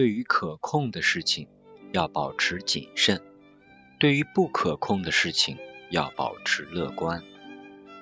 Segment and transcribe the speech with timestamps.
[0.00, 1.46] 对于可控的事情
[1.92, 3.20] 要保持谨慎，
[3.98, 5.58] 对于不可控的事情
[5.90, 7.22] 要保持乐观。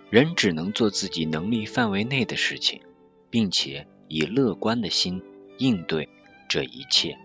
[0.08, 2.82] 人只能做自己能力范围内的事情，
[3.30, 5.24] 并且以乐观的心
[5.58, 6.08] 应对
[6.48, 7.18] 这一切。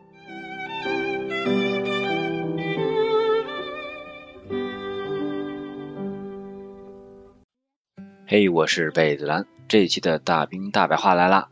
[8.26, 11.50] 嘿，我是贝子兰，这一期的大兵大白话来啦。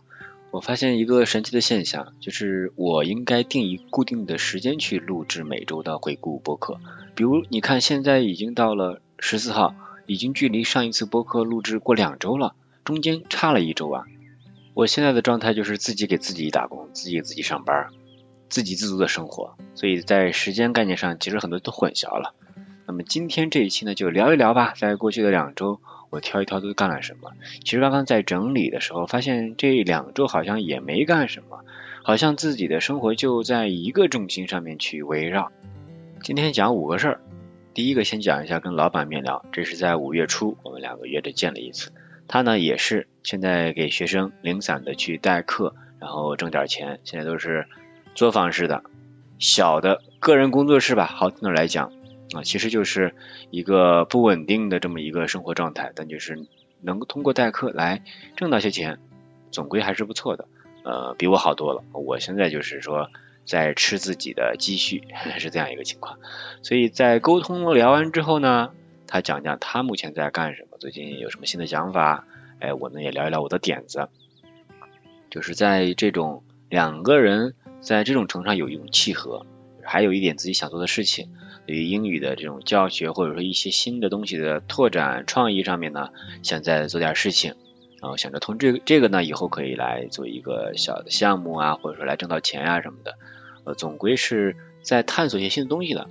[0.52, 6.78] 我发现一个神奇的现象，就是我应该定一固定的时间去录制每周的回顾播客。
[7.16, 9.74] 比如，你看现在已经到了十四号，
[10.08, 14.04] 已经距离上一次播客录制过两周了，中间差了一周啊。
[14.74, 17.88] 我现在的状态就是自己给自己打工，自己给自己上班，
[18.50, 22.36] 自给自足的生活，所以在时间概念上其实很多都混淆了。
[22.86, 25.80] 那么今天这一期呢，就聊一聊吧，在过去的两周。
[26.12, 27.32] 我挑一挑都干了什么？
[27.64, 31.64] 其实刚刚在整理的时候，发现这两周好像也没干什么，
[32.04, 35.52] 好像自己的生活就在一个重心上面去围绕。
[36.22, 37.22] 今天讲五个事儿，
[37.74, 41.92] 第一个先讲一下跟老板面聊，这是在五月初，我们两个约着见了一次。
[42.28, 47.68] 他呢也是现在给学生零散的去代课，然后挣点钱，现在都是
[48.16, 48.84] 作坊式的
[49.40, 51.92] 小的个人工作室吧，好听的来讲。
[52.34, 53.14] 啊，其实就是
[53.50, 56.46] 一个不稳定的这么一个生活状态，但就是
[56.82, 58.04] 能够通过代课来
[58.36, 59.00] 挣到些钱，
[59.52, 60.48] 总归还是不错的。
[60.84, 61.84] 呃，比我好多了。
[61.92, 63.12] 我现在就是说
[63.46, 65.04] 在吃自己的积蓄，
[65.38, 66.20] 是这样一个情况。
[66.64, 68.72] 所以在沟通聊完之后呢，
[69.08, 72.26] 他讲讲他目前在干什么，最近有什么新的想法。
[72.60, 74.08] 哎，我呢也聊一聊我的点子，
[75.30, 79.46] 就是在这种两个人在这种程度上有一种契合，
[79.84, 81.34] 还有一点自己想做的事情。
[81.72, 86.10] 对于英语的这种教学，或者说一些新的东西的拓展创意上面呢，
[86.44, 87.54] 想再做点事情，
[88.02, 93.18] 然后想着通这个这个呢，以后可以来做一个小的项目啊，或者说来挣到钱啊什么的，
[93.64, 96.10] 呃，总归是在探索一些新的东西的。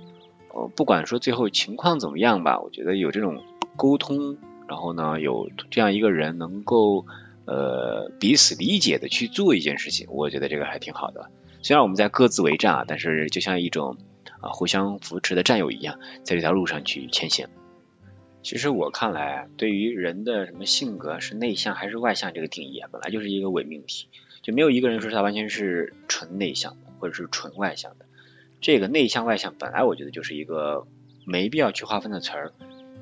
[0.51, 3.43] 呃，不管说最后情况怎么样吧，我觉得有这种
[3.77, 7.05] 沟通，然后呢，有这样一个人能够
[7.45, 11.29] 呃彼此理解的去做一件事情，我觉得这个还挺好的。
[11.61, 13.95] 虽然我们在各自为战啊，但是就像一种。
[14.41, 17.47] 啊，互相扶持的战友一样，在这条路上去前行。
[18.43, 24.07] 其实我看来，对于人的什么性格是内向还是外向这个定义啊，本来就是一个伪命题，
[24.41, 28.05] 就没有一个人说他完全是纯内向的，或者是纯外向的。
[28.59, 30.87] 这个内向外向本来我觉得就是一个
[31.23, 32.51] 没必要去划分的词儿，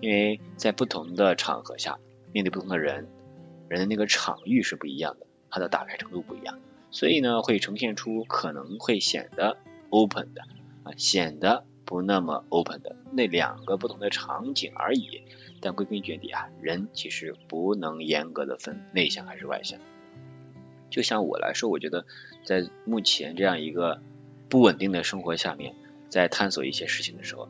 [0.02, 2.00] 因为在不同的场合下，
[2.34, 3.08] 面对不同的人，
[3.70, 6.60] 人的那个场域是不一样的，它的打开程度不一样，
[6.92, 9.56] 所以呢，会呈现出可能会显得
[9.90, 10.42] open 的。
[10.98, 15.22] 显得不那么 open 的那两个不同的场景而已，
[15.62, 19.80] 但归根结底啊，人其实不能严格的分内向还是外向。
[20.90, 22.06] 就像我来说，我觉得
[22.44, 24.02] 在目前这样一个
[24.50, 25.76] 不稳定的生活下面，
[26.10, 27.48] 在探索一些事情的时候，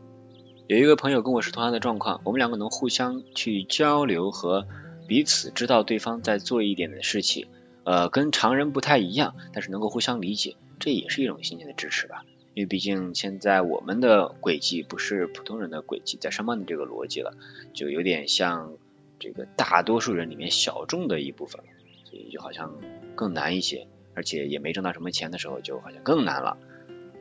[0.68, 4.68] 有一个朋友跟我是同样的状况，我们两个能互相去交流和
[5.08, 7.48] 彼此知道对方在做一点的事情，
[7.86, 12.26] 呃，跟常人不太一样，但是能够互相理解，这也是一种心情的支持吧。
[12.60, 17.32] 因为毕竟现在我们的轨迹不是普通人的轨迹，在上班的这个逻辑了，
[17.72, 18.74] 就有点像
[19.18, 21.70] 这个大多数人里面小众的一部分了，
[22.04, 22.76] 所以就好像
[23.16, 26.58] 更难一些，而且也没挣到什么钱的时候，就好像更难了。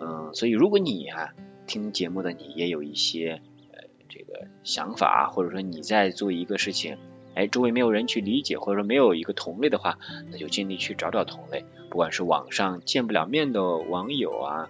[0.00, 1.32] 嗯，所以如果你啊
[1.68, 3.40] 听节目的你也有一些
[3.70, 6.98] 呃这个想法，或者说你在做一个事情，
[7.36, 10.00] 哎，周围没有人去理解，或者说没有一个同类的话，
[10.32, 14.68] 那就尽力去找找同类，不管是网上见不了面的网友啊。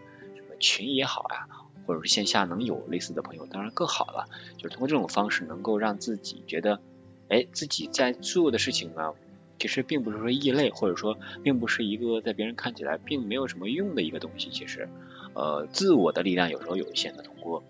[0.59, 1.49] 群也好啊，
[1.87, 4.27] 或者是线下能有类似的朋友，当然更好了。
[4.57, 6.81] 就是通过这种方式，能够让自己觉得，
[7.29, 9.15] 哎，自己在做的事情呢，
[9.59, 14.51] 其实并不是说异类，或者说并不是一个在别人看起来并没有什么用的一个东西。
[14.51, 14.89] 其实，
[15.35, 17.63] 呃，自我的力量有时候有限的，通过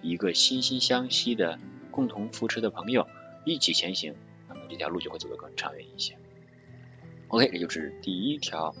[0.00, 1.58] 一个惺惺相惜的
[1.90, 3.06] 共同扶持的朋友
[3.44, 4.14] 一起前行，
[4.48, 6.16] 那么这条路就会走得更长远一些。
[7.28, 8.74] OK，这就是第一条。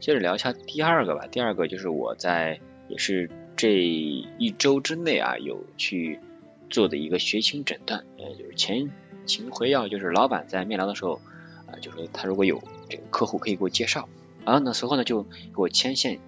[0.00, 1.26] 接着聊一下第二个吧。
[1.26, 2.60] 第二个就是我在。
[2.92, 6.20] 也是这一周之内啊，有去
[6.68, 8.90] 做的一个学情诊断，呃，就是前
[9.24, 11.22] 情回要，就是老板在面聊的时候
[11.66, 14.10] 啊，就说他如果有这个客户可以给我介绍，
[14.44, 16.20] 然后呢，随后呢就给我牵线，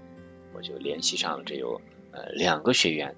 [0.54, 1.82] 我就联系上了这有
[2.12, 3.14] 呃两个学员，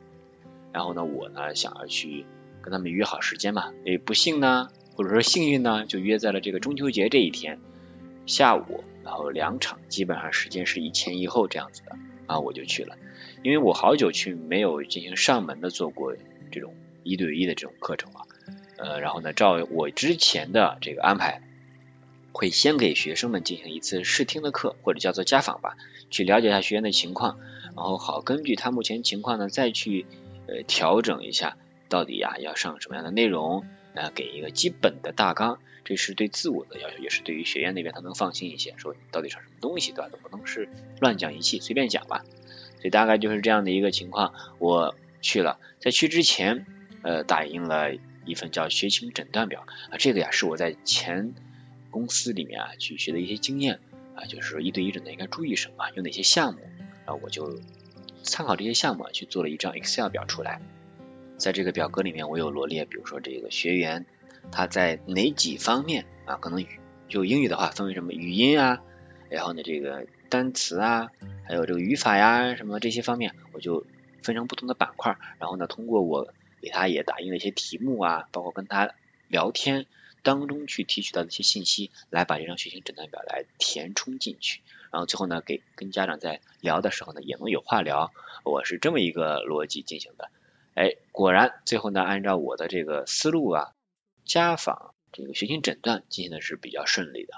[0.72, 2.26] 然后呢，我呢想要去
[2.62, 7.60] 跟他们约好时间嘛，诶，不幸呢，或者说幸运呢，就约在了这个中秋节这一天
[8.26, 11.96] 下午，然后两场基本上时间是一前一后这样子的，
[12.26, 12.96] 啊，我就去了。
[13.46, 16.16] 因为我好久去没有进行上门的做过
[16.50, 18.26] 这种一对一的这种课程了，
[18.76, 21.40] 呃，然后呢，照我之前的这个安排，
[22.32, 25.76] 会先给学生们进行一次试听的课，或者叫做家访吧，
[26.10, 27.38] 去了解一下学员的情况，
[27.76, 30.06] 然后好根据他目前情况呢，再去
[30.48, 31.56] 呃调整一下，
[31.88, 33.64] 到底呀要上什么样的内容，
[33.94, 40.08] 呃给一个基本的大纲，这是对自我的要求，也是对于学员那边他能放心一些，说你到底上什么东西，对吧？
[40.10, 42.24] 都不能是乱讲一气，随便讲吧。
[42.76, 46.66] 所以大概就是这样的一个情况，我去了，在去之前
[47.02, 47.94] 呃打印了
[48.24, 51.34] 一份叫学情诊断表啊，这个呀是我在前。
[51.88, 53.80] 公司里面啊，去学的一些经验
[54.14, 56.60] 啊，就是说一对一诊断应该注意什么，有哪些项目
[57.06, 57.58] 啊，我就
[58.22, 60.60] 参考这些项目去做了一张 Excel 表出来。
[61.38, 64.04] 在这个表格里面，我有罗列，比如说这个学员
[64.52, 66.66] 他在哪几方面啊，可能语
[67.08, 68.82] 就英语的话分为什么语音啊，
[69.30, 71.10] 然后呢这个单词啊，
[71.48, 73.86] 还有这个语法呀什么这些方面，我就
[74.22, 78.94] 分成不同的板块，然后呢通过我给他也打印了一些题目啊，包括跟他
[79.28, 79.86] 聊天。
[80.22, 84.60] 当中去提取到的一些信息，来把这张学情诊断表来填充进去，
[84.90, 88.12] 然后最后呢，给跟家长在聊的时候呢，也能有话聊。
[88.42, 90.28] 我是这么一个逻辑进行的，
[90.74, 93.70] 哎，果然最后呢，按照我的这个思路啊，
[94.24, 97.34] 家访这个学情诊断进行的是比较顺利的。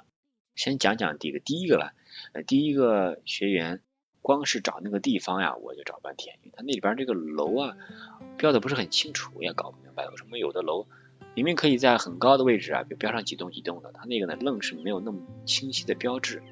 [0.58, 1.94] 先讲讲这个第一个吧，
[2.32, 3.81] 呃，第一个学员
[4.22, 7.76] 光是找那个地方呀，我就找半天，因为他那里边这个楼啊
[8.37, 10.87] 标的不是很清楚，也搞不明白为什么有的楼。
[11.37, 16.43] 明明可以在很高的位置啊，标上几栋几栋的，他那个呢愣是没有那么清晰的标志。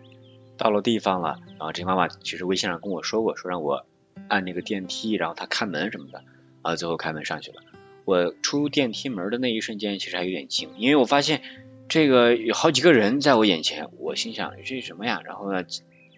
[0.56, 3.84] 到了地方了，然后这妈妈其实微信上跟我说过，说让我
[4.28, 6.22] 按那个电梯，然后他开门什么的，
[6.62, 7.60] 啊，最后开门上去了。
[8.04, 11.42] 我出电梯门的那一瞬间，其实还有点惊，因为我发现
[11.88, 15.20] 这个有好几个人在我眼前，我心想这是什么呀？
[15.24, 15.64] 然后呢，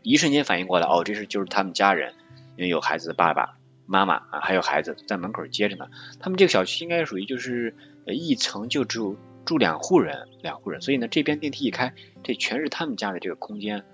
[0.03, 2.15] 一瞬间反应过来，哦，这是就是他们家人，
[2.57, 5.87] 因为有孩子的爸爸妈妈啊，还有孩子在门口接着呢。
[6.21, 7.75] 他们这个小区应该属于就是。
[8.11, 11.93] 一层就只有住两户人，两户人，所以呢，这边电梯一开，
[12.23, 13.85] 这全是他们家的这个空间，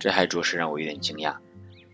[0.00, 1.36] 这还着实让我有点惊讶。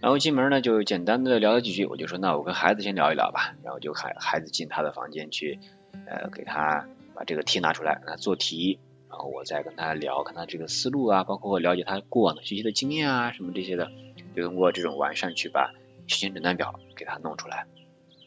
[0.01, 3.55] 然后进门呢，就简单的聊了几句，我就说，那我跟孩子先聊一聊吧。
[3.63, 5.59] 然后就孩孩子进他的房间去，
[6.07, 8.79] 呃，给他把这个题拿出来，让他做题，
[9.13, 13.93] 然后我再跟他聊，看他这个思路啊，包括了解他过往的学习的经验啊，什么这些的，
[14.35, 15.75] 就通过这种完善去把
[16.07, 17.67] 学前诊断表给他弄出来。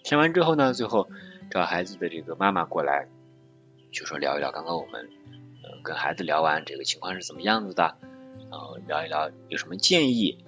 [0.03, 1.09] 填完之后呢，最后
[1.49, 3.07] 找孩子的这个妈妈过来。
[3.91, 5.09] 就说聊一聊刚刚我们
[5.63, 7.97] 呃跟孩子聊完这个情况是怎么样子的，
[8.51, 10.43] 然后聊一聊有什么建议。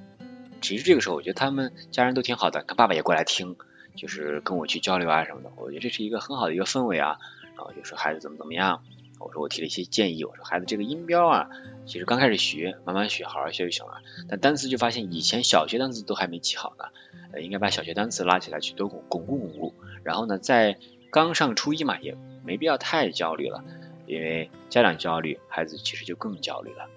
[0.61, 3.55] 其实这个时候我觉得他们家人都挺好的，他爸爸也过来听，
[3.95, 5.51] 就是跟我去交流啊什么的。
[5.55, 7.17] 我觉得这是一个很好的一个氛围啊。
[7.55, 8.83] 然后就说孩子怎么怎么样，
[9.19, 11.49] 我说我提了一些建议，我说孩子这个音标啊，
[11.85, 14.01] 其实刚开始学，慢慢学，好好学就行了。
[14.29, 16.85] 但单词就发现以前小学单词都还没记好呢，
[17.33, 19.73] 呃，应该把小学单词拉起来去多巩巩固巩固。
[20.03, 20.77] 然后呢，在
[21.11, 22.17] 刚上初一嘛也。
[22.47, 23.61] 没必要太焦虑了，
[24.05, 26.87] 因为家长焦虑，孩子其实就更焦虑了。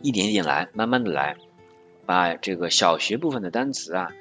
[0.00, 1.36] 一点一点来，慢慢的来，
[2.06, 4.12] 把这个小学部分的单词啊，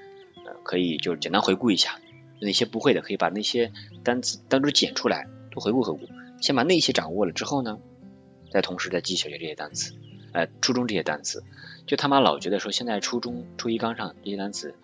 [0.45, 2.01] 呃，可以就是简单回顾一下。
[2.41, 3.71] 那些不会的，可以把那些
[4.03, 5.99] 单词单独捡出来，多回顾回顾。
[6.41, 7.79] 先把那些掌握了之后呢，
[8.51, 9.93] 再同时再记小学这些单词，
[10.33, 11.43] 呃，初中这些单词。
[11.85, 14.75] 就他妈老觉得说现在初中初一刚上这些单词，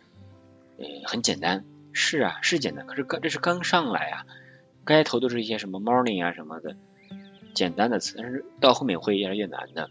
[0.78, 1.66] 嗯，很简单。
[1.94, 4.26] 是啊，是简单，可是刚这是刚上来啊。
[4.84, 6.76] 该头都是一些什么 morning 啊什么的
[7.54, 9.90] 简单的词，但是到后面会越来越难的。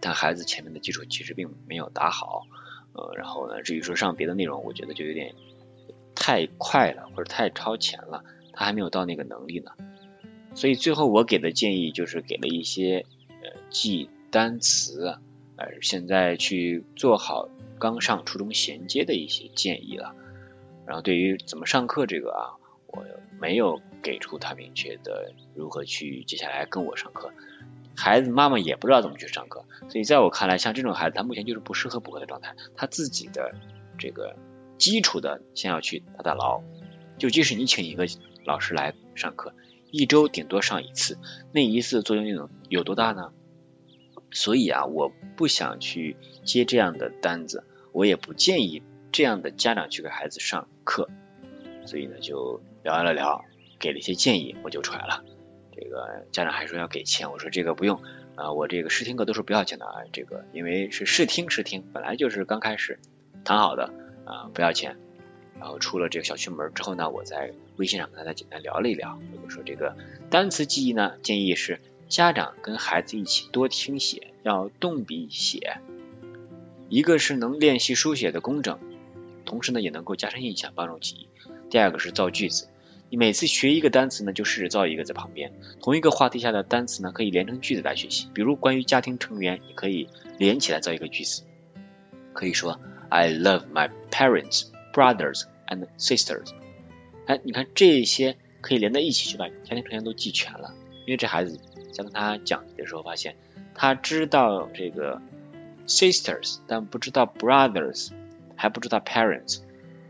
[0.00, 2.42] 但孩子前面的基础其实并没有打好，
[2.92, 5.34] 呃，然后呢，至于说上别的内容，我觉得就有点
[6.14, 9.70] 太快了或者太超前了，他还没有到那个能力呢。
[10.58, 13.06] 所以最后我给的建议就是给了一些
[13.42, 15.18] 呃记单词，
[15.56, 17.48] 呃现在去做好
[17.78, 20.14] 刚上初中衔接的一些建议了。
[20.84, 22.58] 然后对于怎么上课这个啊。
[22.90, 23.04] 我
[23.38, 27.30] 没有给出他明确的如何去接下来跟我上课，
[27.94, 33.54] 孩子妈妈也不知道怎么去上课，所以在我看来，像这种孩子，他目前就是不适合补课的状态，他自己的
[33.98, 34.36] 这个
[34.78, 36.62] 基础的先要去打打牢。
[37.18, 38.06] 就即使你请一个
[38.46, 39.52] 老师来上课，
[39.90, 41.18] 一周顶多上一次，
[41.52, 43.32] 那一次作用有有多大呢？
[44.30, 51.08] 所以啊，我不想去接这样的单子，我也不建议这样的家长去给孩子上课，
[51.86, 52.60] 所以呢，就。
[52.84, 53.44] 聊了聊，
[53.78, 55.22] 给了一些建议，我就出来了。
[55.72, 58.00] 这个家长还说要给钱，我说这个不用
[58.34, 59.92] 啊，我这个试听课都是不要钱的啊。
[60.10, 62.98] 这个因为是试听试听，本来就是刚开始
[63.44, 63.92] 谈好的
[64.24, 64.96] 啊，不要钱。
[65.60, 69.96] 然后出了这个小区门之后呢，我在微信上跟大家简单聊了一聊，我就说这个
[70.30, 75.78] 单词记忆呢，建议是家长跟孩子一起多听写，要动笔写，
[76.88, 78.78] 一个是能练习书写的工整，
[79.44, 81.28] 同时呢也能够加深印象，帮助记忆。
[81.70, 82.68] 第二个是造句子。
[83.10, 88.28] 你每次学一个单词呢，就试着造一个在旁边，同一个话题下的单词呢，可以连成句子来学习。
[88.34, 91.42] 比如关于家庭成员，你可以连起来造一个句子，
[92.34, 96.50] 可以说 I love my parents, brothers and sisters。
[97.26, 100.74] 哎，你看这些可以连在一起，去把家庭成员都记全了。
[101.06, 101.60] 因为这孩子
[101.92, 103.36] 在跟他讲的时候，发现
[103.74, 105.20] 他知道这个
[105.86, 108.10] sisters，但不知道 brothers，
[108.56, 109.62] 还不知道 parents。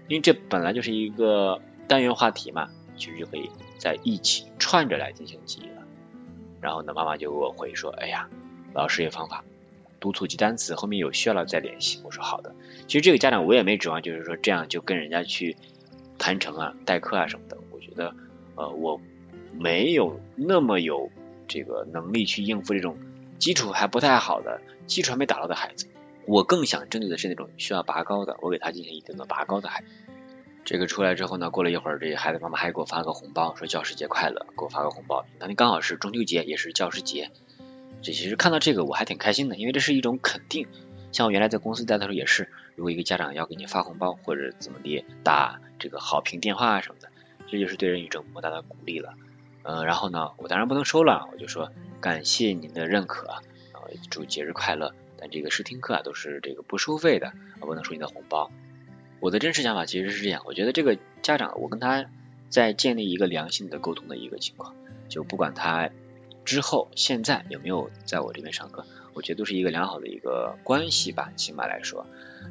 [0.08, 2.70] 因为这本来就是一个单元话题嘛。
[2.96, 5.86] 其实就可以在一起串着来进行记忆了。
[6.60, 8.28] 然后呢，妈妈就给我回说：“哎呀，
[8.74, 9.44] 老师有方法，
[10.00, 12.54] 督促记单词，后面有需要了再联系。”我说：“好的。”
[12.86, 15.56] 其实这个家长我也没指望，就是说这样就跟人家去
[16.18, 17.58] 谈成啊、代课啊什么的。
[17.70, 18.14] 我觉得，
[18.54, 19.00] 呃，我
[19.52, 21.10] 没有那么有
[21.46, 22.96] 这个能力去应付这种
[23.38, 25.86] 基础还不太好的、基础还没打牢的孩子。
[26.26, 29.88] 我更想针对的是那种需要拔高的，我给他进行一定的拔高的孩子。
[30.64, 35.24] 这个出来之后呢，过了一会儿，这孩子妈妈还给我发个红包，说教师节快乐，给我发个红包。
[35.38, 37.30] 那天刚好是中秋节，也是教师节。
[38.02, 40.66] 这其实看到这个我还挺开心的，因为这是一种肯定。
[41.10, 47.08] 像我原来在公司待的时候也是，如果一个家长要给你发红包或者怎么的，打这个好评电话啊什么的，
[47.50, 49.14] 这就是对人一种莫大的鼓励了。
[49.62, 53.26] 嗯，然后呢，我当然不能收了，我就说感谢您的认可，
[53.72, 54.94] 然后祝节日快乐。
[55.20, 58.50] 但这个试听课啊都是这个不收费的，不能收你的红包。
[59.20, 62.06] 我的真实想法其实是这样，我觉得这个家长，我跟他
[62.50, 64.76] 在建立一个良性的沟通的一个情况，
[65.08, 65.90] 就不管他
[66.48, 72.06] 之后现在有没有在我这边上课，我觉得都是一个良好的一个关系吧，起码来说。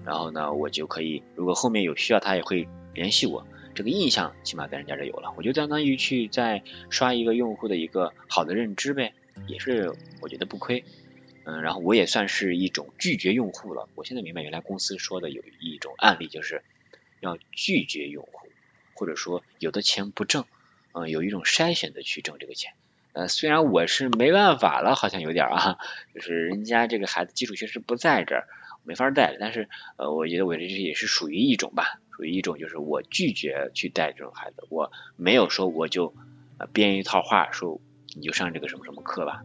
[0.05, 6.61] 然后呢，我就可以，如果后面有需要，他也会联系我，这个印象起码在人家这有了，我就相当于去再
[6.91, 9.15] 刷一个用户的一个好的认知呗，
[9.47, 10.83] 也是我觉得不亏。
[11.45, 13.89] 嗯，然后我也算是一种拒绝用户了。
[13.95, 16.61] 我现在明白，原来公司说的有一种案例，就是
[17.19, 18.47] 要拒绝用户，
[18.93, 20.45] 或者说有的钱不挣，
[20.91, 22.73] 嗯，有一种筛选的去挣这个钱。
[23.17, 25.79] 呃，虽然我是没办法了，好像有点啊，
[26.13, 28.47] 就是人家这个孩子基础确实不在这儿，
[28.83, 29.35] 没法带。
[29.39, 36.13] 但是呃，我觉得我这也是属于一种吧，属于一种就是我拒绝去带这种孩子，我没有说我就
[36.71, 37.81] 编一套话说
[38.15, 39.41] 你就上这个什么什么课吧。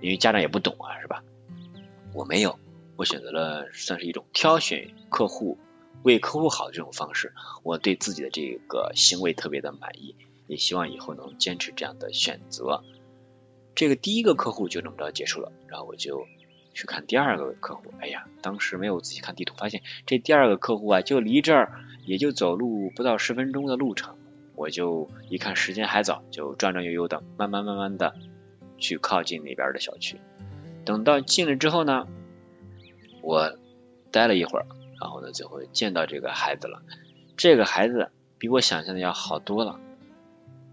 [0.00, 1.22] 因为家长也不懂啊，是吧？
[2.14, 2.58] 我没有，
[2.96, 5.58] 我选择了算是一种挑选客户、
[6.04, 7.34] 为客户好的这种方式。
[7.64, 10.16] 我对自己的这个行为特别的满意，
[10.48, 12.82] 也希望以后能坚持这样的选择。
[13.76, 16.26] 这个第一个客户就这么着结束了，然后我就
[16.74, 17.94] 去看第二个客户。
[18.00, 24.16] 哎呀，当时没有仔细看地图，发现这第二个客户啊，就离这儿也就走路不到十分钟的路程。
[24.56, 28.16] 我就一看时间还早，就转转悠悠的，慢慢慢慢的。
[28.80, 30.20] 去靠近那边的小区，
[30.84, 32.06] 等到进了之后呢，
[33.22, 33.58] 我
[34.12, 34.66] 待了一会儿，
[35.00, 36.80] 然后呢，最后见到这个孩子了。
[37.36, 39.80] 这个孩子比我想象的要好多了。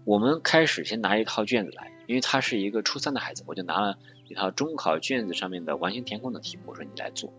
[0.06, 3.98] 我们开始先拿一套卷子来，因为他是一个初三的孩子，我就拿了
[4.28, 7.32] 一套中考卷子上面的完形填空的题目，我说你来做。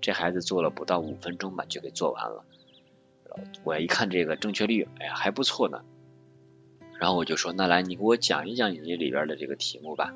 [0.00, 2.44] 这孩子做了不到五分钟吧，就给做完了。
[3.62, 5.84] 我一看这个正确率，哎呀，还不错呢。
[6.98, 10.12] 然后我就说，那来你给我讲一讲你这里边的这个题目吧。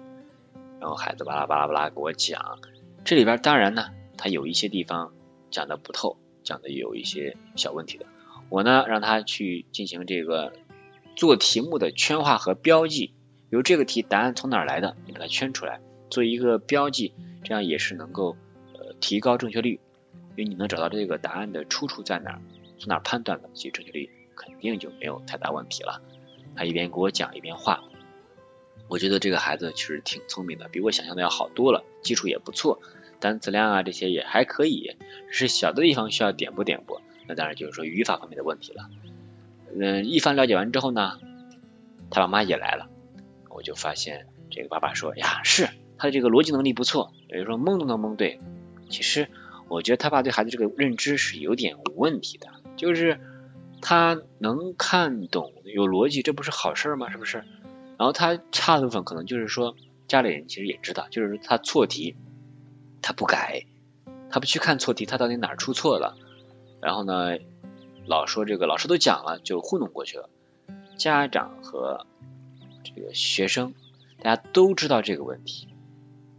[0.80, 2.58] 然后孩子巴拉巴拉巴拉给我讲，
[3.04, 5.14] 这里边当然呢，他有一些地方
[5.52, 8.06] 讲的不透，讲的有一些小问题的。
[8.48, 10.52] 我呢让他去进行这个
[11.14, 13.14] 做题目的圈画和标记，
[13.50, 17.12] 比如这个题答案从哪儿来的，你把它圈出来，做一个标记，
[17.44, 18.36] 这样也是能够
[18.74, 19.80] 呃提高正确率，
[20.36, 22.42] 因为你能找到这个答案的出处在哪儿，
[22.78, 26.02] 从哪儿判断的，其实正确率肯定就没有太大问题了。
[26.56, 27.82] 他一边给我讲一边画，
[28.88, 32.80] 我觉得这个孩子其实挺聪明的，比我想象的要好多了，基础也不错，
[33.20, 34.96] 单词量啊这些也还可以，
[35.30, 37.00] 是小的地方需要点拨点拨。
[37.26, 38.90] 那当然就是说语法方面的问题了。
[39.78, 41.18] 嗯，一番了解完之后呢，
[42.10, 42.88] 他爸妈也来了，
[43.48, 48.40] 我就发现这个爸爸说呀，是他的这个逻辑能力不错，也就是说蒙都能蒙对。
[48.90, 49.28] 其实
[49.68, 53.20] 我觉得他爸对孩子这个认知是有点问题的，就是。
[53.84, 57.10] 他能看懂有逻辑，这不是好事吗？
[57.10, 57.38] 是不是？
[57.98, 59.74] 然后他差的部分可能就是说，
[60.06, 62.14] 家里人其实也知道，就是他错题，
[63.02, 63.64] 他不改，
[64.30, 66.16] 他不去看错题，他到底哪儿出错了？
[66.80, 67.38] 然后呢，
[68.06, 70.28] 老说这个老师都讲了，就糊弄过去了。
[70.96, 72.06] 家长和
[72.84, 73.74] 这个学生，
[74.20, 75.68] 大家都知道这个问题。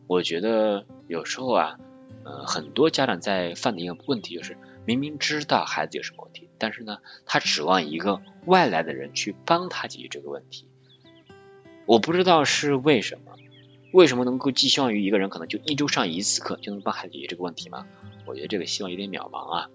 [0.07, 1.79] 我觉得有时候啊，
[2.23, 4.57] 呃，很多家长在犯的一个问题就是。
[4.85, 10.67] 明明知道孩子有什么问题，但是呢，他指望一个外来的人去帮他解决这个问题。
[11.85, 13.37] 我不知道是为什么，
[13.93, 17.87] 为什么能够寄希望于一个人可能就一周上一次课就能帮孩子解决这个问题吗？
[18.25, 19.69] 我觉得这个希望有点渺茫啊。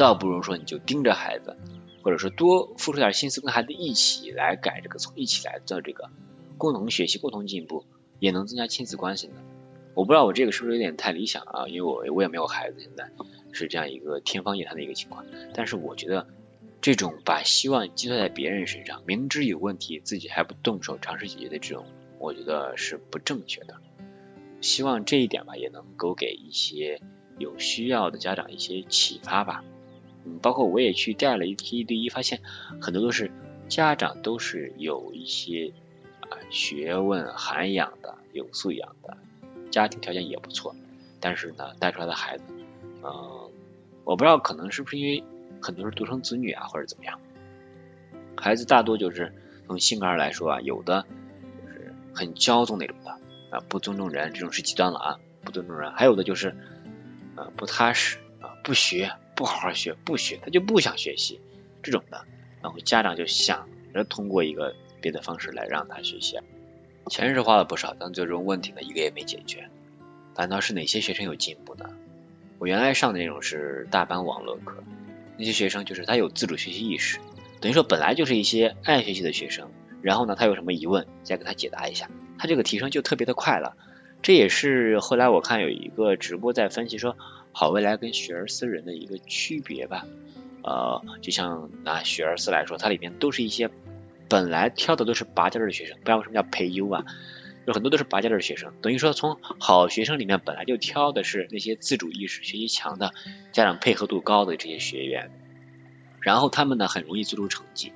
[0.00, 1.58] 倒不如说你就盯着孩子，
[2.02, 6.08] 或者说多付出点心思跟孩子一起来改这个错，一起来做这个
[6.56, 7.84] 共同学习、共同进步，
[8.18, 9.34] 也能增加亲子关系呢。
[9.92, 11.68] 我不知道我这个是不是有点太理想啊？
[11.68, 13.10] 因为我我也没有孩子，现在
[13.52, 15.26] 是这样一个天方夜谭的一个情况。
[15.52, 16.26] 但是我觉得
[16.80, 21.84] 这种把希望寄托在别人身上，明知有问题自己还不动手尝试解决的这种，
[22.18, 23.74] 我觉得是不正确的。
[24.62, 27.02] 希望这一点吧，也能够给一些
[27.36, 29.62] 有需要的家长一些启发吧。
[30.38, 32.40] 包括我也去带了一批一对一，发现
[32.80, 33.30] 很多都是
[33.68, 35.72] 家长都是有一些
[36.20, 39.16] 啊学问涵养的、有素养的。
[39.70, 40.74] 家庭条件也不错，
[41.20, 42.44] 但是呢，带出来的孩子，
[43.04, 43.50] 嗯，
[44.02, 45.22] 我不知道可能是不是因为
[45.62, 47.20] 很多是独生子女啊，或者怎么样，
[48.36, 49.32] 孩子大多就是
[49.68, 51.06] 从性格上来说啊，有的
[51.64, 53.12] 就是很骄纵那种的
[53.50, 56.56] 啊，不尊重人，这种是极端了啊，不尊重人，还有的就是
[57.36, 61.40] 啊不踏实啊，不学，不好好学，不学，他就不想学习
[61.82, 62.26] 这种的，
[62.60, 66.38] 然后家长就想着通过一个别的方式来让他学习。
[67.06, 69.70] 钱是花了不少，但最终问题呢一个也没解决。
[70.34, 71.86] 反倒是哪些学生有进步呢？
[72.58, 74.84] 我原来上的那种是大班网络课，
[75.38, 77.18] 那些学生就是他有自主学习意识，
[77.62, 79.70] 等于说本来就是一些爱学习的学生，
[80.02, 83.74] 然后呢他有什么疑问再给他解答一下，他这个提升就特别的快了。
[84.20, 87.16] 这也是后来我看有一个直播在分析说
[87.52, 90.06] 好未来跟学而思人的一个区别吧。
[90.62, 93.70] 呃，就像拿学而思来说，它里面都是一些。
[94.28, 97.04] 本来挑的都是拔尖的学生，不知道为什么叫培优啊，
[97.66, 103.12] 有很多都是拔尖的学生，等于说从好学生里面本来就挑的是那些自主意识、学习强的、
[103.50, 105.32] 家长配合度高的这些学员，
[106.20, 107.92] 然后他们呢很容易做出成绩，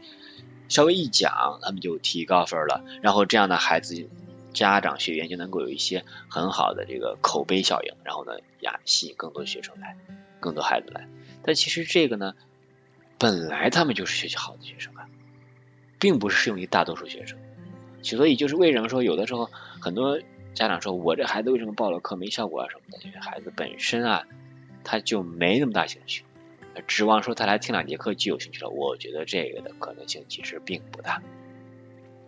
[0.68, 4.08] 稍微一讲他们就提高分了，然后这样的孩子
[4.54, 9.98] 家长学员就能够有一些很好的这个口碑效应，然后呢呀吸引更多学生来，
[10.40, 11.06] 更多孩子来，
[11.42, 12.34] 但其实这个呢
[13.18, 15.06] 本来他们就是学习好的学生啊。
[16.00, 17.38] 并不是适用于大多数学生，
[18.02, 19.48] 所以就是为什么说有的时候
[19.80, 20.20] 很多
[20.52, 24.26] 家长说我这孩子为什么报了课没效果啊什么的，因为孩子本身啊
[24.82, 26.24] 他就没那么大兴趣，
[26.86, 31.22] 指望说他来听两节课就有兴趣了，我觉得这个的可能性其实并不大，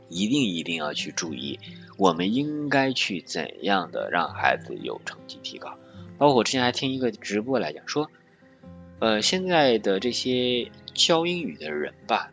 [0.09, 1.59] 一定一定要去注意，
[1.97, 5.79] 我们应该去怎样的让孩子有成绩提高，
[6.19, 8.11] 包括我之前还听一个直播来讲说，
[9.01, 12.33] 呃现在的这些教英语的人吧。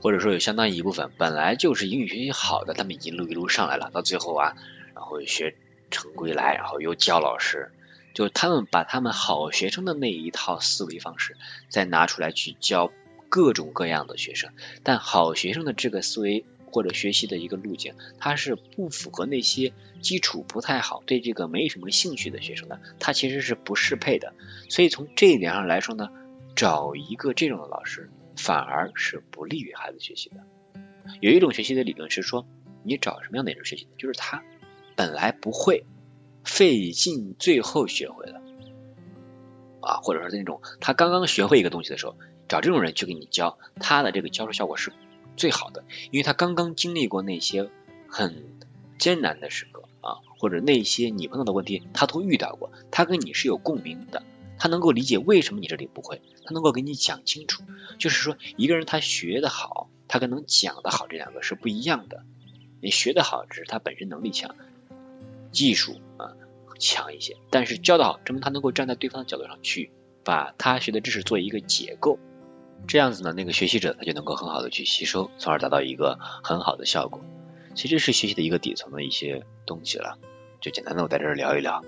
[0.00, 4.54] 或者说有相当一部分本来就是英语学习好的，他们一路一路上来了，到最后啊，
[4.94, 5.56] 然后学
[5.90, 7.72] 成归来，然后又教老师，
[8.14, 11.36] 就他们把他们好学生的那一套思维方式
[11.68, 12.92] 再拿出来去教
[13.28, 14.52] 各种各样的学生，
[14.84, 24.34] 但好学生的这个思维或者学习的一个路径，它是不符合那些基础不太好、对这个没什么兴趣的学生的，它其实是不适配的。
[24.68, 26.10] 所以从这一点上来说呢，
[26.54, 28.10] 找一个这种的老师。
[28.40, 30.36] 反而是不利于孩子学习的。
[31.20, 32.46] 有一种学习的理论是说，
[32.84, 33.90] 你找什么样的人学习呢？
[33.98, 34.44] 就是他
[34.94, 35.84] 本来不会，
[36.44, 38.40] 费劲最后学会了
[39.80, 42.14] 啊，或者说那种他刚刚学会一个东西的时候，
[42.46, 44.92] 找这种人去给你教，他的这个教授效果是
[45.38, 47.70] 最好的，因为他刚刚经历过那些
[48.08, 48.44] 很
[48.98, 54.22] 艰难的时刻啊，或者那些你碰到的问题，他都遇到过，他跟你是有共鸣的。
[54.60, 57.62] 他能够理解为什么你这里不会，他能够给你讲清楚。
[57.96, 62.24] 就是说，一个人他学得好，他跟能讲得好这两个是不一样的。
[62.82, 64.56] 你学得好，只是他本身能力强，
[65.52, 66.34] 技术啊
[66.80, 69.92] 强一些，但是教得好，证明他能够站在对方的角度上去，
[70.24, 72.18] 把他学的知识做一个结构。
[72.86, 77.20] 这样子呢，那个学习者他就能够很好的去吸收，从而达到一个很好的效果。
[77.74, 80.18] 其实是学习的一个底层的一些东西了，
[80.60, 81.84] 就简单的我在这儿聊一聊。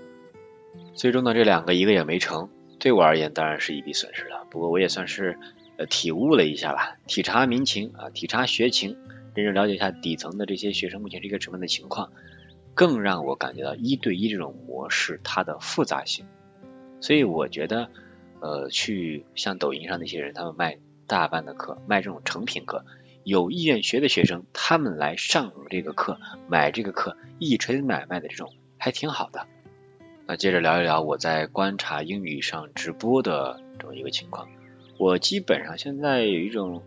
[0.93, 2.49] 最终呢，这两个一个也没成。
[2.79, 5.37] 对我而言当然是一笔损失了，不过我也算是
[5.77, 8.97] 呃体悟了一下吧，体察民情啊，体察学情，
[9.35, 12.11] 真正了解一下底层的这些学生目前是一个什么样的情况，
[12.73, 16.25] 更让我感觉到一对一这种模式它的复杂性。
[17.01, 17.89] 所以我觉得
[18.41, 22.83] 呃去像抖音上那些人，他们卖大班的课，卖这种成品课，
[23.23, 29.47] 有意愿学的学生，他们来上这个课，买这个课，一锤子买卖的这种还挺好的。
[30.27, 34.49] 那接着聊一聊我在观察英语上直播的这么一个情况。
[34.97, 36.83] 我基本上现在有一种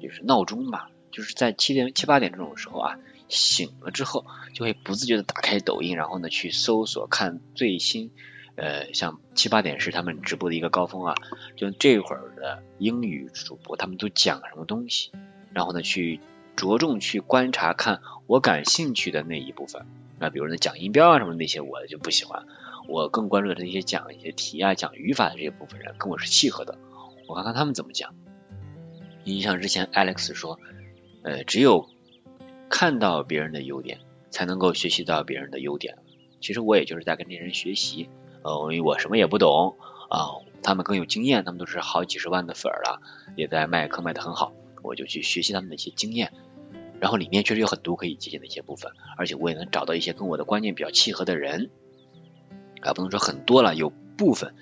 [0.00, 8.10] 就是闹钟吧，就是在七点七八点这种时候啊，醒了之后就会不自觉的打开抖音，然后呢去搜索看最新
[8.56, 11.14] 呃像七八点是他们直播的一个高峰啊，
[11.56, 15.10] 就这会儿的英语主播他们都讲什么东西，
[15.52, 16.20] 然后呢去
[16.56, 19.86] 着重去观察看我感兴趣的那一部分。
[20.18, 22.46] 那比如说讲音标啊什么那些我就不喜欢。
[22.88, 26.78] 我更关注的那些讲一些题啊、讲语法的这些部分人，跟我是契合的。
[27.28, 28.12] 我看看他们怎么讲。
[29.22, 30.58] 你像之前 Alex 说，
[31.22, 31.88] 呃，只有
[32.68, 35.96] 看到别人的优点，才能够学习到别人的优点。
[36.40, 38.08] 其实我也就是在跟这些人学习，
[38.42, 39.76] 呃，因为我什么也不懂
[40.10, 43.00] 啊，他们更有经验，他们都是好几十万的粉了，
[43.36, 44.52] 也在卖课卖的很好，
[44.82, 46.32] 我就去学习他们的一些经验。
[47.00, 51.70] 然后里面确实有很多可以借鉴的一些部分，而且我也能找到一些跟我的观念比较契合的人，
[52.80, 54.54] 啊，不能说很多了，有部分。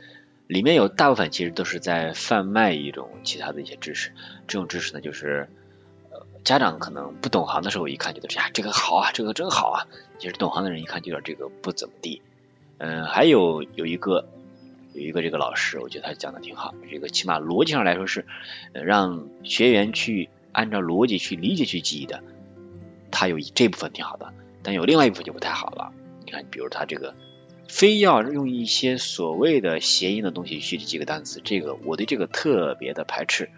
[0.47, 4.13] 里面有大部分其实都是在贩卖一种其他的一些知识，
[4.49, 5.49] 这种知识呢，就是
[6.11, 9.87] 呃家长可能不懂行的时候一看觉得呀这个好啊，这个真好啊，
[10.19, 12.23] 其实懂行的人一看就知道这个不怎么地。
[12.81, 14.29] 嗯，还有有一个
[14.95, 18.27] 有一个这个老师，我觉得他讲的挺好，这个起码逻辑上来说是
[18.73, 22.25] 让学员去按照逻辑去理解去记忆的，
[23.11, 25.93] 他有这部分挺好的，但有另外一部分就不太好了。
[26.25, 27.15] 你看，比如他这个。
[27.73, 33.49] 非要用一些所谓的谐音的东西去记个单词，这个我对这个特别的排斥，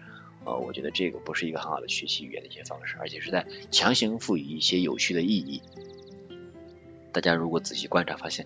[0.45, 5.63] 呃，我觉得这个不是一个很好的学习语言的一些方式，而且是在强行赋予一些有趣的意义。
[7.11, 8.45] 大家如果仔细观察，发现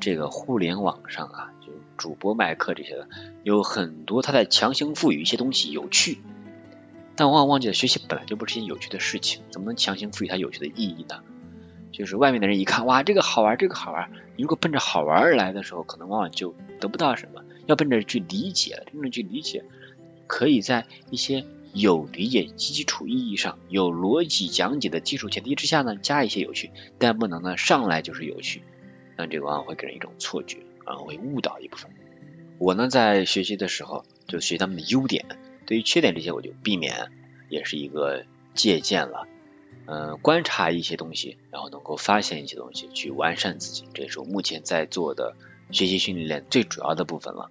[0.00, 3.08] 这个互联网上啊，就主播卖课这些的，
[3.42, 6.18] 有很多他在强行赋予一些东西有趣，
[7.16, 11.20] 但往往忘记了学习本来就不是件有趣的事情，怎么能强行赋予它有趣的意义呢？
[11.90, 14.10] 就是外面的人一看，哇，这个好玩，这个好玩。
[14.36, 17.42] 如果奔着好玩而来的时候，可能往往就得不到什么。
[17.66, 19.64] 要奔着去理解，真正去理解，
[20.26, 28.62] 可以在一些有理解基础意义上、有逻辑讲解的基础前提之下呢，加一些有趣，但不能呢上来就是有趣，
[29.18, 31.90] 但这个往往会给人一种错觉，啊，会误导一部分。
[32.58, 35.26] 我呢在学习的时候就学他们的优点，
[35.66, 37.10] 对于缺点这些我就避免，
[37.48, 39.26] 也是一个借鉴了。
[39.86, 45.34] 嗯，观察一些东西，然后能够发现一些东西，去完善自己，这是我目前在做的
[45.72, 47.50] 学习训练最主要的部分了。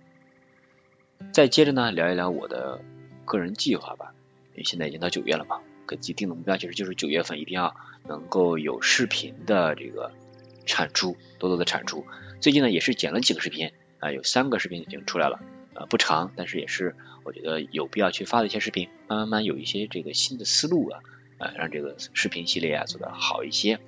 [1.33, 2.79] 再接着呢，聊一聊我的
[3.25, 4.13] 个人计划吧。
[4.53, 7.75] 因为现在已经到九月了嘛，给自己定的目标其实就是九月份一定要
[8.07, 10.11] 能够有视频的这个
[10.67, 12.05] 产出，多多的产出。
[12.39, 15.39] 最近呢，也是剪了几个视频啊，有三个视频已经出来了，
[15.73, 20.99] 啊，不长，但是也是我觉得有必要去发的一些视频，慢慢慢有一些这个新的思路啊。
[21.39, 23.79] 啊，让这个视频系列啊做得好一些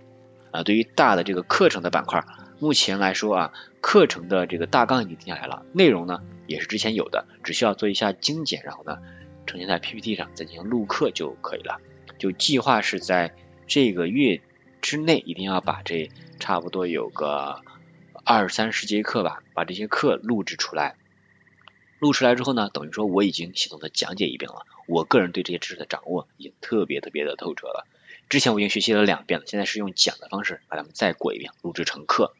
[0.52, 0.62] 啊。
[0.62, 2.24] 对于大的这个课程的板块，
[2.60, 9.00] 目前来说啊，课程的这个大纲已经定下来了，内容呢也是之前有的，只需要做一下精简，然后呢
[9.48, 11.80] 呈现在 PPT 上再进行录课就可以了。
[12.20, 13.34] 就计划是在
[13.66, 14.42] 这个月
[14.82, 17.62] 之内，一定要把这差不多有个
[18.24, 20.96] 二三十节课吧，把这些课录制出来。
[22.00, 24.66] 录出来之后呢，等于说我已经系统的讲解一遍了。
[24.88, 27.86] 我个人对这些知识的掌握已经特别特别的透彻了。
[28.30, 32.34] 之前我已经学习了两遍了，现在是用讲的方式把它们再过一遍，录制成课。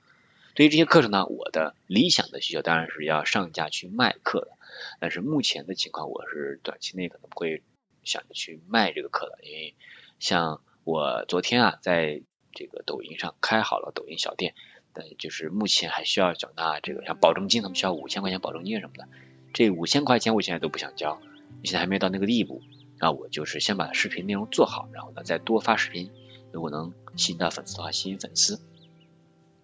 [0.56, 4.52] 对于这些课程呢，我的理想的需求当然是要上架去卖课的。
[5.00, 7.64] 但是目前的情况，我是短期内可能不会
[8.04, 9.76] 想着去卖这个课的，因为
[10.20, 12.22] 像我昨天啊，在
[12.54, 14.54] 这个抖音上开好了抖音小店，
[14.94, 19.08] 但就是目前还需要缴纳这个像保证金，他们需要五千块钱保证金什么的。
[19.54, 21.20] 这五千块钱我现在都不想交，
[21.64, 22.62] 现在还没有到那个地步。
[23.00, 26.12] 那我就是先把视频内容做好，然后呢再多发视频。
[26.52, 28.60] 如果能吸引到粉丝的话，吸引粉丝。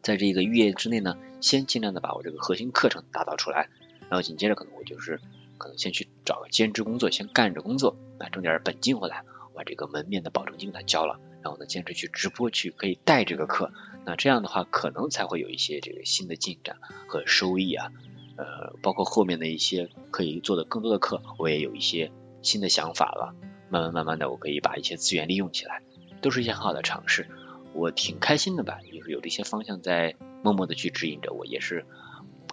[0.02, 3.70] 在这一个月之内呢，先尽量的把我这个核心课程打造出来，
[4.02, 5.20] 然后紧接着可能我就是
[5.58, 9.24] 可能先去找个兼职工作，先干着工作，啊挣点本金回来，
[9.56, 13.72] 把这个门面的保证金给它交了，然后呢坚持去直播去可以带这个课。
[14.04, 16.78] 那这样的话，可能才会有一些这个新的进展
[17.08, 17.92] 和收益啊。
[18.36, 23.36] 呃，包括后面的一些可以做的更多的课，我也有一些新的想法了。
[23.70, 25.84] 慢慢慢慢的，我可以把一些资源利用起来，
[26.20, 27.28] 都是一些很好的尝试。
[27.74, 31.86] 我挺开心的吧，就是有这些方向在默默的去指引着我，也是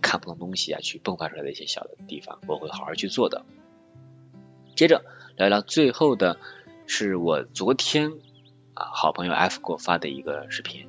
[0.02, 3.46] 看不懂东西啊，去迸发出来的一些小的地方，我会好好去做的。
[4.76, 5.02] 接着
[5.36, 6.38] 聊聊最后的，
[6.86, 8.12] 是我昨天
[8.92, 10.88] 好朋友 F 给我发的一个视频。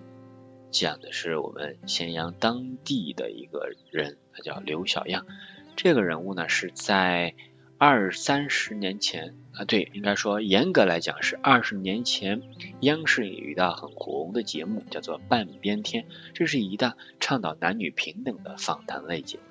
[0.72, 5.28] 讲的是我们咸阳当地的一个人，他叫刘小样。
[5.76, 7.36] 这个人物呢是在
[7.78, 12.42] 二三十年前啊，对，应该说严格来讲是二十年前，
[12.80, 16.04] 央视有一档很红的节目叫做《半边天》，
[16.34, 19.44] 这是一档倡导男女平等的访谈类节目。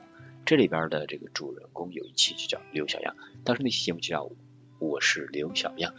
[0.45, 4.25] 这里边的这个主人公有一期就叫刘小样，当时那期节目就叫
[4.81, 5.93] 《我是刘小样》。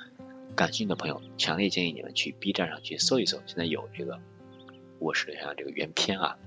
[0.55, 4.19] 感兴趣的朋友，强烈建议你们去 B 站上去搜一搜，现在有这个。
[4.99, 6.37] 我是像这个原片啊，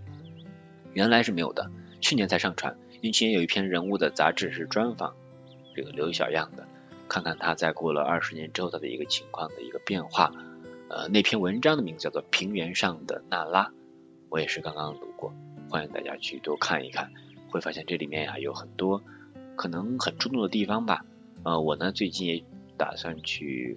[0.95, 2.79] 原来是没有的，去年才上传。
[3.03, 5.15] 因为去年有一篇人物的杂志是专访
[5.75, 6.67] 这个刘小样的，
[7.09, 10.33] 看看他在过了二十年之后他的一个情况的一个变化。
[10.89, 13.65] 呃，那篇文章的名字叫做《平原上的娜拉》，
[14.31, 15.35] 我也是刚刚读过，
[15.69, 17.13] 欢迎大家去多看一看，
[17.51, 19.03] 会发现这里面呀有很多
[19.57, 21.05] 可能很触动的地方吧。
[21.43, 22.45] 呃，我呢最近也
[22.79, 23.77] 打算去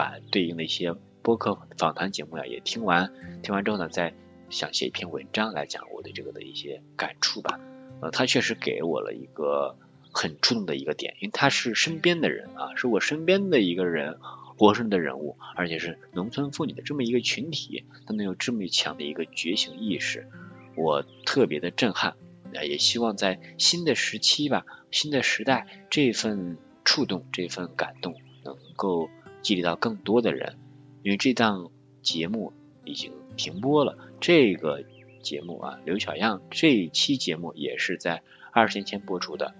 [0.00, 4.14] 把对应的一些播客访谈节目呀也听完，听完之后呢，再
[4.48, 7.60] 想写一篇文章来讲我对这个的一些感触吧。
[8.00, 9.76] 呃，他确实给我了一个
[10.10, 14.18] 很触动的一个点，因为他是身边的人啊，是我身边的一个人。
[14.56, 20.28] 活生的人物，而且是农村妇女的这么一个群体，都能有这么强的一个觉醒意识，
[20.76, 22.14] 我特别的震撼。
[22.52, 29.08] 也希望在新的时期吧，新的时代，这份触动，这份感动，能够
[29.42, 30.56] 激励到更多的人。
[31.02, 31.70] 因为这档
[32.02, 32.52] 节目
[32.84, 34.84] 已经停播了，这个
[35.22, 38.22] 节目啊，刘小样这一期节目也是在
[38.52, 39.54] 二十年前播出的。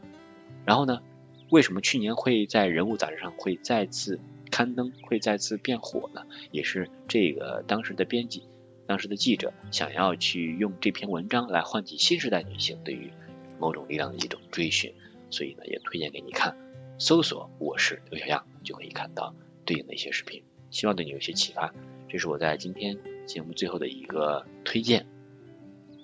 [0.64, 1.00] 然后呢，
[1.48, 4.20] 为什么去年会在人物杂志上会再次？
[4.50, 8.42] 刊登会再次变火呢，也是这个当时的编辑、
[8.84, 13.12] 当时的记者想要去用这篇文章来唤起新时代女性对于
[13.60, 14.92] 某种力量的一种追寻，
[15.30, 16.56] 所以呢也推荐给你看，
[16.98, 19.36] 搜索我是刘小样就可以看到
[19.70, 21.72] 对应的一些视频，希望对你有些启发。
[22.09, 25.06] 这是我在今天节目最后的一个推荐。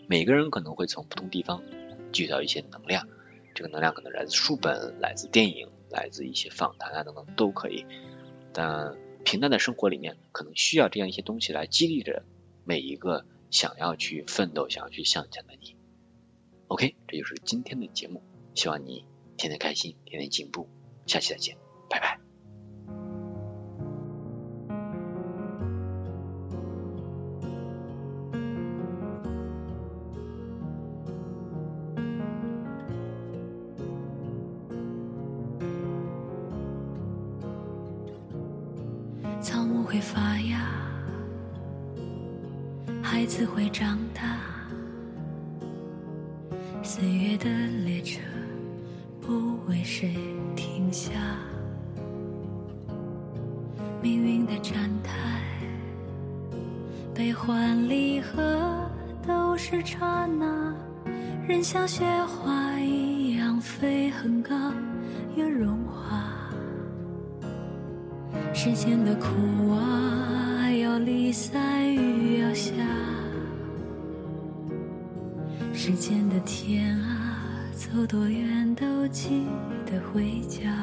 [0.07, 1.65] 每个人可能会从不同地方
[2.13, 3.09] 聚到一些能量，
[3.57, 7.85] 这个能量可能来自书本、来自电影、来自一些访谈啊等等都可以。
[8.53, 12.23] 但平淡的生活里面，可能需要这样一些东西来激励着
[12.63, 15.75] 每一个想要去奋斗、想要去向前的你。
[16.69, 18.23] OK，这就是今天的节目，
[18.55, 19.05] 希望你
[19.37, 20.69] 天天开心，天天进步。
[21.07, 21.57] 下期再见，
[39.97, 40.61] 会发芽，
[43.03, 44.37] 孩子会长大，
[46.83, 47.49] 岁月的
[47.83, 48.21] 列车
[49.23, 50.15] 不为谁
[50.55, 51.13] 停下，
[54.03, 55.41] 命运的站台，
[57.15, 58.87] 悲欢离合
[59.27, 60.75] 都是刹那，
[61.49, 64.55] 人像雪花一样飞很高，
[65.37, 66.16] 又融化。
[68.67, 72.73] 世间的苦啊，要离散雨要下；
[75.73, 79.47] 世间的天啊，走多远都记
[79.89, 80.76] 得回家。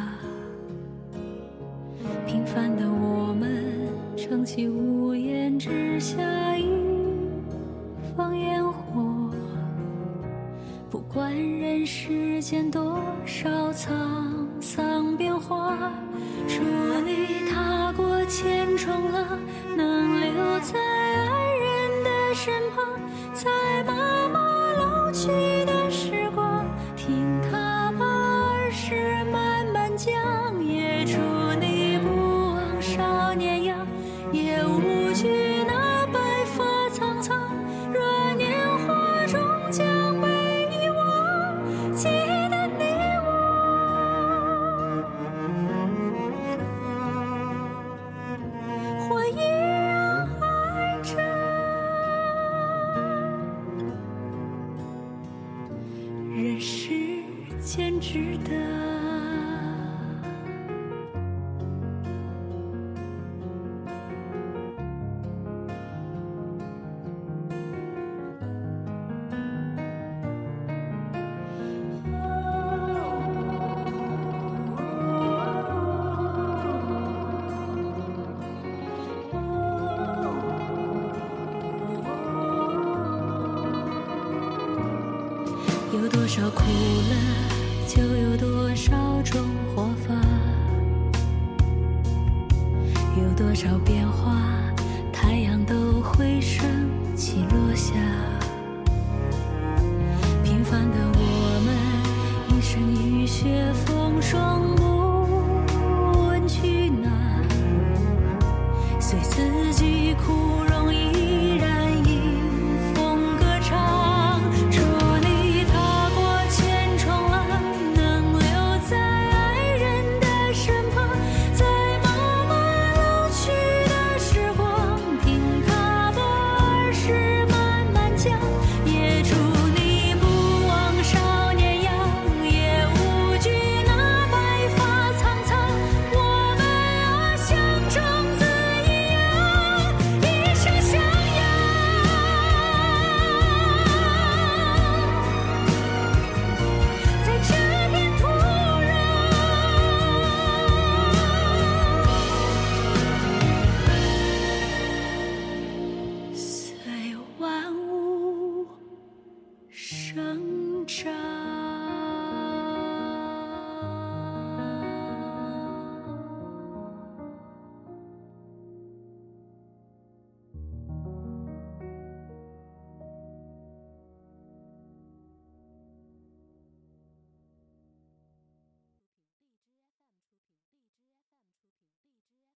[11.13, 13.87] 管人世间多少沧
[14.59, 15.77] 桑变化，
[16.47, 16.55] 祝
[17.05, 18.25] 你踏过。
[18.25, 19.37] 千重浪，
[19.77, 22.83] 能留在爱人的身旁，
[23.31, 24.42] 在妈妈